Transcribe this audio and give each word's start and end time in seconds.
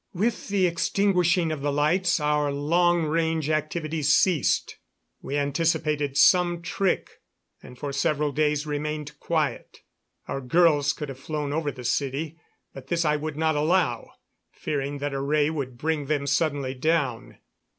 With 0.15 0.47
the 0.47 0.65
extinguishing 0.65 1.51
of 1.51 1.61
the 1.61 1.71
lights 1.71 2.19
our 2.19 2.51
long 2.51 3.03
range 3.05 3.51
activities 3.51 4.11
ceased. 4.11 4.79
We 5.21 5.37
anticipated 5.37 6.17
some 6.17 6.63
trick, 6.63 7.21
and 7.61 7.77
for 7.77 7.93
several 7.93 8.31
days 8.31 8.65
remained 8.65 9.19
quiet. 9.19 9.81
Our 10.27 10.41
girls 10.41 10.91
could 10.93 11.09
have 11.09 11.19
flown 11.19 11.53
over 11.53 11.71
the 11.71 11.83
city; 11.85 12.39
but 12.73 12.87
this 12.87 13.05
I 13.05 13.15
would 13.15 13.37
not 13.37 13.55
allow, 13.55 14.13
fearing 14.51 14.97
that 14.97 15.13
a 15.13 15.21
ray 15.21 15.51
would 15.51 15.77
bring 15.77 16.07
them 16.07 16.25
suddenly 16.25 16.73
down. 16.73 17.37